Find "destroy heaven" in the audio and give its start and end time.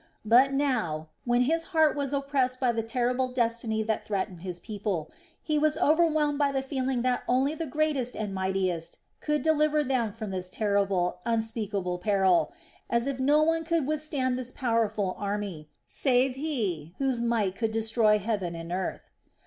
17.69-18.55